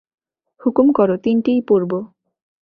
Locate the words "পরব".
1.67-1.91